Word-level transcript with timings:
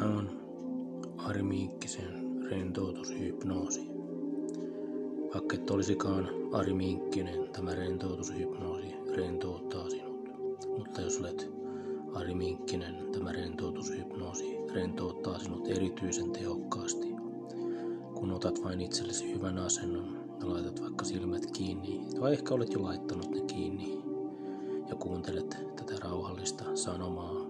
Mä 0.00 0.14
oon 0.14 0.30
Ari 1.18 1.42
Miikkisen 1.42 2.42
rentoutushypnoosi. 2.50 3.80
Vaikka 5.34 5.54
et 5.54 5.70
olisikaan 5.70 6.28
Ari 6.52 6.72
Miikkinen, 6.74 7.48
tämä 7.52 7.74
rentoutushypnoosi 7.74 8.94
rentouttaa 9.16 9.90
sinut. 9.90 10.30
Mutta 10.78 11.00
jos 11.00 11.20
olet 11.20 11.50
Ari 12.14 12.34
Miikkinen, 12.34 12.94
tämä 13.12 13.32
rentoutushypnoosi 13.32 14.56
rentouttaa 14.74 15.38
sinut 15.38 15.68
erityisen 15.68 16.30
tehokkaasti. 16.30 17.06
Kun 18.14 18.32
otat 18.32 18.64
vain 18.64 18.80
itsellesi 18.80 19.34
hyvän 19.34 19.58
asennon 19.58 20.16
ja 20.40 20.48
laitat 20.48 20.82
vaikka 20.82 21.04
silmät 21.04 21.46
kiinni, 21.46 22.00
tai 22.20 22.32
ehkä 22.32 22.54
olet 22.54 22.72
jo 22.72 22.82
laittanut 22.82 23.30
ne 23.30 23.40
kiinni, 23.40 24.02
ja 24.88 24.96
kuuntelet 24.96 25.56
tätä 25.76 25.94
rauhallista 26.04 26.64
sanomaa, 26.76 27.45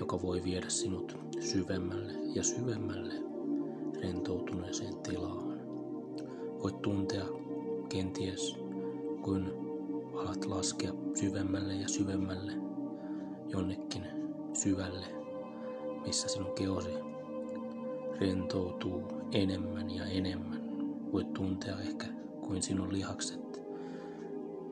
joka 0.00 0.22
voi 0.22 0.44
viedä 0.44 0.68
sinut 0.68 1.18
syvemmälle 1.40 2.12
ja 2.34 2.42
syvemmälle 2.42 3.14
rentoutuneeseen 4.02 4.96
tilaan. 4.96 5.60
Voit 6.62 6.82
tuntea 6.82 7.24
kenties, 7.88 8.56
kuin 9.22 9.52
alat 10.14 10.44
laskea 10.44 10.92
syvemmälle 11.14 11.74
ja 11.74 11.88
syvemmälle 11.88 12.52
jonnekin 13.48 14.06
syvälle, 14.52 15.06
missä 16.06 16.28
sinun 16.28 16.52
keosi 16.54 16.90
rentoutuu 18.20 19.02
enemmän 19.32 19.90
ja 19.90 20.04
enemmän. 20.04 20.66
Voit 21.12 21.32
tuntea 21.32 21.80
ehkä 21.80 22.06
kuin 22.40 22.62
sinun 22.62 22.92
lihakset, 22.92 23.62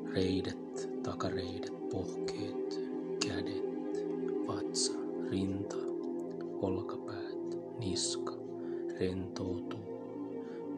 reidet, 0.05 0.91
takareidet, 1.03 1.73
pohkeet, 1.91 2.81
kädet, 3.27 3.74
rinta, 5.35 5.77
olkapäät, 6.63 7.59
niska 7.79 8.33
rentoutuu. 9.01 9.81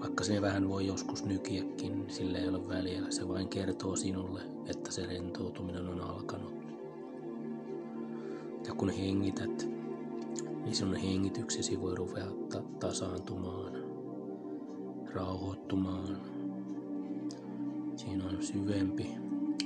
Vaikka 0.00 0.24
se 0.24 0.42
vähän 0.42 0.68
voi 0.68 0.86
joskus 0.86 1.24
nykiäkin, 1.24 1.98
niin 1.98 2.10
sillä 2.10 2.38
ei 2.38 2.48
ole 2.48 2.68
väliä. 2.68 3.02
Se 3.10 3.28
vain 3.28 3.48
kertoo 3.48 3.96
sinulle, 3.96 4.40
että 4.66 4.92
se 4.92 5.06
rentoutuminen 5.06 5.88
on 5.88 6.00
alkanut. 6.00 6.54
Ja 8.66 8.74
kun 8.74 8.90
hengität, 8.90 9.68
niin 10.64 10.74
sinun 10.74 10.96
hengityksesi 10.96 11.80
voi 11.80 11.94
ruveta 11.94 12.62
tasaantumaan, 12.80 13.72
rauhoittumaan. 15.14 16.20
Siinä 17.96 18.24
on 18.24 18.42
syvempi 18.42 19.10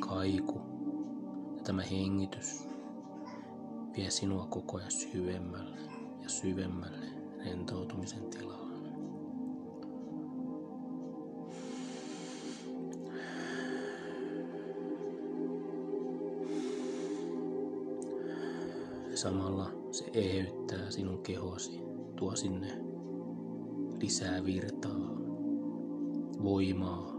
kaiku 0.00 0.60
ja 1.56 1.62
tämä 1.64 1.82
hengitys 1.82 2.69
vie 4.00 4.10
sinua 4.10 4.46
koko 4.46 4.76
ajan 4.76 4.90
syvemmälle 4.90 5.76
ja 6.22 6.28
syvemmälle 6.28 7.06
rentoutumisen 7.44 8.30
tilaan. 8.30 8.70
Samalla 19.14 19.70
se 19.90 20.04
eheyttää 20.12 20.90
sinun 20.90 21.22
kehosi, 21.22 21.80
tuo 22.16 22.36
sinne 22.36 22.78
lisää 24.00 24.44
virtaa, 24.44 25.10
voimaa. 26.42 27.12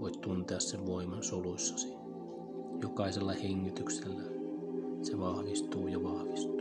Voit 0.00 0.20
tuntea 0.20 0.60
sen 0.60 0.86
voiman 0.86 1.22
soluissasi. 1.22 1.88
Jokaisella 2.82 3.32
hengityksellä 3.32 4.37
se 5.02 5.18
vahvistuu 5.18 5.88
ja 5.88 6.02
vahvistuu. 6.02 6.58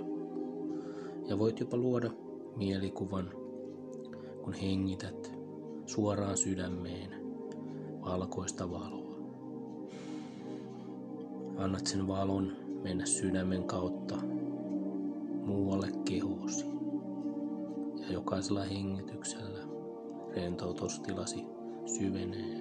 Ja 1.27 1.39
voit 1.39 1.59
jopa 1.59 1.77
luoda 1.77 2.09
mielikuvan, 2.55 3.31
kun 4.43 4.53
hengität 4.53 5.33
suoraan 5.85 6.37
sydämeen 6.37 7.09
valkoista 8.05 8.71
valoa. 8.71 9.17
Annat 11.57 11.87
sen 11.87 12.07
valon 12.07 12.51
mennä 12.83 13.05
sydämen 13.05 13.63
kautta 13.63 14.15
muualle 15.45 15.91
kehosi. 16.05 16.65
Ja 17.95 18.13
jokaisella 18.13 18.63
hengityksellä 18.63 19.59
rentoutustilasi 20.35 21.43
syvenee. 21.85 22.57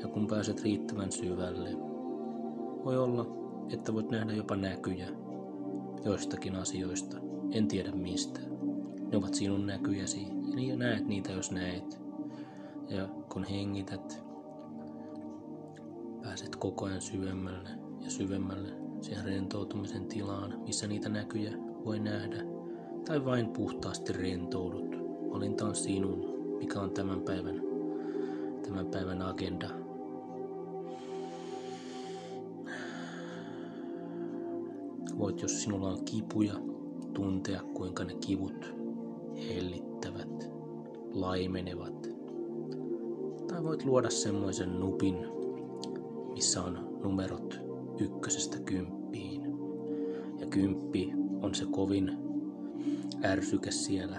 Ja 0.00 0.08
kun 0.08 0.26
pääset 0.26 0.62
riittävän 0.62 1.12
syvälle, 1.12 1.70
voi 2.84 2.98
olla, 2.98 3.37
että 3.70 3.94
voit 3.94 4.10
nähdä 4.10 4.32
jopa 4.32 4.56
näkyjä 4.56 5.08
joistakin 6.04 6.56
asioista. 6.56 7.16
En 7.50 7.68
tiedä 7.68 7.92
mistä. 7.92 8.40
Ne 9.10 9.16
ovat 9.18 9.34
sinun 9.34 9.66
näkyjäsi 9.66 10.26
ja 10.68 10.76
näet 10.76 11.06
niitä, 11.06 11.32
jos 11.32 11.50
näet. 11.50 12.00
Ja 12.88 13.08
kun 13.32 13.44
hengität, 13.44 14.24
pääset 16.22 16.56
koko 16.56 16.84
ajan 16.84 17.00
syvemmälle 17.00 17.70
ja 18.00 18.10
syvemmälle 18.10 18.68
siihen 19.00 19.24
rentoutumisen 19.24 20.06
tilaan, 20.06 20.60
missä 20.66 20.86
niitä 20.86 21.08
näkyjä 21.08 21.52
voi 21.84 21.98
nähdä. 21.98 22.44
Tai 23.06 23.24
vain 23.24 23.48
puhtaasti 23.48 24.12
rentoudut. 24.12 24.96
Valinta 25.30 25.64
on 25.64 25.74
sinun, 25.74 26.38
mikä 26.58 26.80
on 26.80 26.90
tämän 26.90 27.20
päivän, 27.20 27.62
tämän 28.62 28.86
päivän 28.86 29.22
agenda. 29.22 29.87
Jos 35.42 35.62
sinulla 35.62 35.88
on 35.88 36.04
kipuja, 36.04 36.54
tuntea 37.14 37.62
kuinka 37.74 38.04
ne 38.04 38.14
kivut 38.14 38.74
hellittävät, 39.48 40.50
laimenevat. 41.12 42.08
Tai 43.48 43.64
voit 43.64 43.84
luoda 43.84 44.10
semmoisen 44.10 44.80
nupin, 44.80 45.16
missä 46.32 46.62
on 46.62 46.98
numerot 47.02 47.60
ykkösestä 48.00 48.58
kymppiin. 48.58 49.42
Ja 50.38 50.46
kymppi 50.46 51.12
on 51.42 51.54
se 51.54 51.66
kovin 51.70 52.18
ärsyke 53.24 53.70
siellä. 53.70 54.16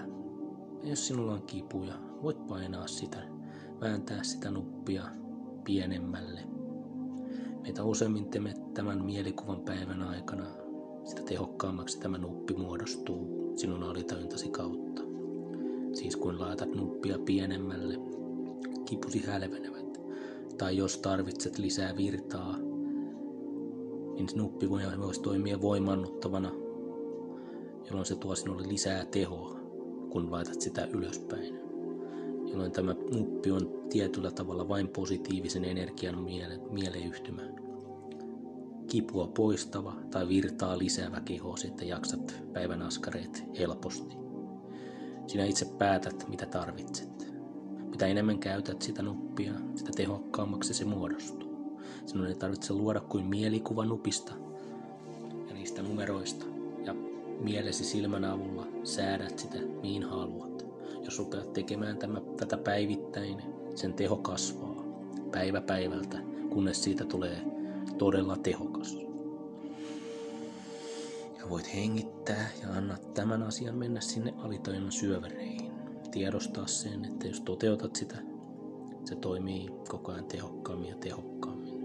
Ja 0.82 0.90
jos 0.90 1.06
sinulla 1.06 1.32
on 1.32 1.42
kipuja, 1.42 1.94
voit 2.22 2.46
painaa 2.46 2.86
sitä, 2.86 3.22
vääntää 3.80 4.22
sitä 4.22 4.50
nuppia 4.50 5.04
pienemmälle. 5.64 6.40
Meitä 7.62 7.84
useimmin 7.84 8.30
teemme 8.30 8.54
tämän 8.74 9.04
mielikuvan 9.04 9.60
päivän 9.60 10.02
aikana, 10.02 10.59
sitä 11.10 11.22
tehokkaammaksi 11.22 12.00
tämä 12.00 12.18
nuppi 12.18 12.54
muodostuu 12.54 13.52
sinun 13.56 13.82
alitajuntasi 13.82 14.48
kautta. 14.48 15.02
Siis 15.92 16.16
kun 16.16 16.40
laitat 16.40 16.74
nuppia 16.74 17.18
pienemmälle, 17.18 17.98
kipusi 18.84 19.26
hälvenevät. 19.26 20.00
Tai 20.58 20.76
jos 20.76 20.98
tarvitset 20.98 21.58
lisää 21.58 21.96
virtaa, 21.96 22.56
niin 24.14 24.28
nuppi 24.34 24.70
voisi 24.70 25.20
toimia 25.22 25.60
voimannuttavana, 25.60 26.52
jolloin 27.86 28.06
se 28.06 28.16
tuo 28.16 28.34
sinulle 28.34 28.68
lisää 28.68 29.04
tehoa, 29.04 29.60
kun 30.10 30.30
laitat 30.30 30.60
sitä 30.60 30.88
ylöspäin. 30.92 31.60
Jolloin 32.46 32.72
tämä 32.72 32.96
nuppi 33.14 33.50
on 33.50 33.82
tietyllä 33.90 34.30
tavalla 34.30 34.68
vain 34.68 34.88
positiivisen 34.88 35.64
energian 35.64 36.22
miele, 36.22 36.58
mieleyhtymä. 36.70 37.42
Kipua 38.90 39.26
poistava 39.26 39.96
tai 40.10 40.28
virtaa 40.28 40.78
lisäävä 40.78 41.20
keho, 41.20 41.56
että 41.68 41.84
jaksat 41.84 42.42
päivän 42.52 42.82
askareet 42.82 43.44
helposti. 43.58 44.16
Sinä 45.26 45.44
itse 45.44 45.64
päätät, 45.64 46.28
mitä 46.28 46.46
tarvitset. 46.46 47.32
Mitä 47.90 48.06
enemmän 48.06 48.38
käytät 48.38 48.82
sitä 48.82 49.02
nuppia, 49.02 49.52
sitä 49.74 49.90
tehokkaammaksi 49.96 50.74
se 50.74 50.84
muodostuu. 50.84 51.80
Sinun 52.06 52.26
ei 52.26 52.34
tarvitse 52.34 52.72
luoda 52.72 53.00
kuin 53.00 53.26
mielikuva 53.26 53.84
nupista 53.84 54.32
ja 55.48 55.54
niistä 55.54 55.82
numeroista. 55.82 56.46
Ja 56.84 56.94
mielesi 57.40 57.84
silmän 57.84 58.24
avulla 58.24 58.66
säädät 58.84 59.38
sitä 59.38 59.58
mihin 59.82 60.02
haluat. 60.02 60.66
Jos 61.04 61.18
rupeat 61.18 61.52
tekemään 61.52 61.96
tämä, 61.96 62.20
tätä 62.36 62.56
päivittäin, 62.56 63.42
sen 63.74 63.94
teho 63.94 64.16
kasvaa 64.16 64.84
päivä 65.32 65.60
päivältä, 65.60 66.18
kunnes 66.50 66.84
siitä 66.84 67.04
tulee 67.04 67.59
todella 68.00 68.36
tehokas. 68.36 68.98
Ja 71.38 71.48
voit 71.50 71.74
hengittää 71.74 72.50
ja 72.62 72.68
anna 72.72 72.96
tämän 73.14 73.42
asian 73.42 73.74
mennä 73.74 74.00
sinne 74.00 74.34
alitajunnan 74.38 74.92
syövereihin. 74.92 75.72
Tiedostaa 76.10 76.66
sen, 76.66 77.04
että 77.04 77.28
jos 77.28 77.40
toteutat 77.40 77.96
sitä, 77.96 78.16
se 79.04 79.16
toimii 79.16 79.68
koko 79.88 80.12
ajan 80.12 80.24
tehokkaammin 80.24 80.88
ja 80.88 80.96
tehokkaammin. 80.96 81.80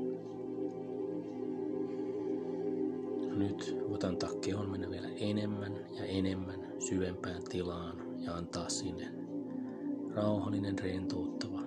Ja 3.27 3.35
nyt 3.35 3.77
voit 3.89 4.03
antaa 4.03 4.33
kehon 4.41 4.69
mennä 4.69 4.89
vielä 4.89 5.07
enemmän 5.07 5.73
ja 5.91 6.05
enemmän 6.05 6.59
syvempään 6.79 7.43
tilaan 7.43 8.21
ja 8.21 8.35
antaa 8.35 8.69
sinne 8.69 9.11
rauhallinen, 10.13 10.79
rentouttava, 10.79 11.61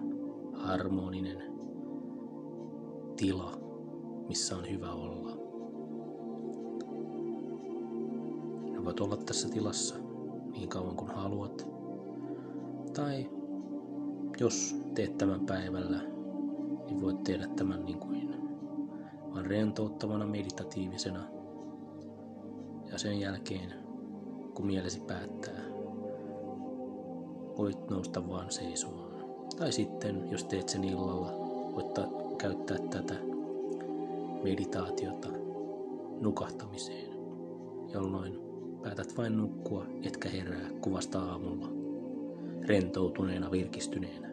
harmoninen 0.52 1.42
tila, 3.16 3.68
missä 4.28 4.56
on 4.56 4.70
hyvä 4.70 4.92
olla. 4.92 5.30
Ja 8.75 8.84
voit 8.84 9.00
olla 9.00 9.16
tässä 9.16 9.48
tilassa 9.48 9.94
niin 10.52 10.69
kauan 10.69 10.96
kuin 10.96 11.10
haluat. 11.10 11.69
Tai 12.94 13.30
jos 14.40 14.76
teet 14.94 15.19
tämän 15.19 15.46
päivällä, 15.46 16.02
niin 16.86 17.02
voit 17.02 17.25
tehdä 17.25 17.46
tämän 17.56 17.84
niin 17.84 17.98
kuin 17.98 18.19
vaan 19.38 19.46
rentouttavana 19.46 20.26
meditatiivisena. 20.26 21.24
Ja 22.92 22.98
sen 22.98 23.20
jälkeen, 23.20 23.74
kun 24.54 24.66
mielesi 24.66 25.00
päättää, 25.00 25.64
voit 27.58 27.90
nousta 27.90 28.28
vaan 28.28 28.50
seisomaan. 28.50 29.24
Tai 29.58 29.72
sitten, 29.72 30.28
jos 30.31 30.44
teet 30.44 30.69
sen 30.69 30.84
illalla, 30.84 31.32
voit 31.74 31.98
käyttää 32.38 32.78
tätä 32.90 33.27
meditaatiota 34.43 35.29
nukahtamiseen, 36.20 37.12
jolloin 37.93 38.38
päätät 38.82 39.17
vain 39.17 39.37
nukkua, 39.37 39.87
etkä 40.02 40.29
herää 40.29 40.70
kuvasta 40.81 41.23
aamulla 41.23 41.69
rentoutuneena, 42.67 43.50
virkistyneenä. 43.50 44.29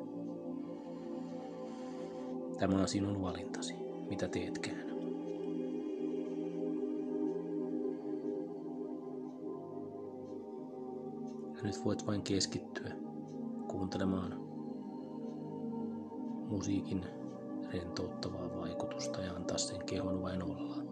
Tämä 2.59 2.81
on 2.81 2.87
sinun 2.87 3.21
valintasi, 3.21 3.73
mitä 4.09 4.27
teetkään. 4.27 4.89
Ja 11.57 11.63
nyt 11.63 11.85
voit 11.85 12.07
vain 12.07 12.21
keskittyä 12.21 12.91
kuuntelemaan 13.67 14.39
musiikin 16.49 17.05
rentouttavaa 17.73 18.55
vaikutusta 18.61 19.21
ja 19.21 19.33
antaa 19.33 19.57
sen 19.57 19.85
kehon 19.85 20.21
vain 20.21 20.43
olla. 20.43 20.84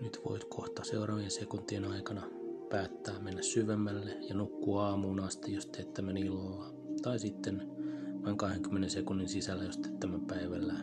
Nyt 0.00 0.20
voit 0.24 0.44
kohta 0.44 0.84
seuraavien 0.84 1.30
sekuntien 1.30 1.84
aikana 1.84 2.22
päättää 2.70 3.18
mennä 3.18 3.42
syvemmälle 3.42 4.16
ja 4.28 4.34
nukkua 4.34 4.88
aamuun 4.88 5.20
asti, 5.20 5.54
jos 5.54 5.66
teet 5.66 5.94
tämän 5.94 6.16
illalla. 6.16 6.74
Tai 7.02 7.18
sitten 7.18 7.62
vain 8.24 8.36
20 8.36 8.88
sekunnin 8.88 9.28
sisällä, 9.28 9.64
jos 9.64 9.76
teet 9.76 10.00
tämän 10.00 10.20
päivällä, 10.20 10.74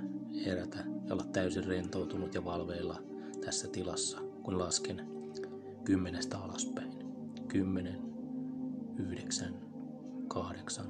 herätä 0.46 0.78
ja 1.08 1.14
olla 1.14 1.24
täysin 1.24 1.66
rentoutunut 1.66 2.34
ja 2.34 2.46
valveilla 2.46 3.02
tässä 3.46 3.68
tilassa, 3.68 4.18
kun 4.44 4.60
lasken 4.60 5.08
kymmenestä 5.84 6.38
alaspäin. 6.38 6.94
10, 7.48 8.02
9, 8.98 9.54
8, 10.28 10.86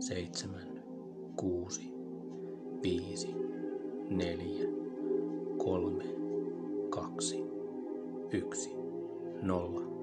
7, 0.00 0.60
6, 1.36 1.92
5, 2.82 3.34
4, 4.10 4.68
3, 5.58 6.17
kaksi, 6.90 7.44
yksi, 8.32 8.70
nolla. 9.42 9.97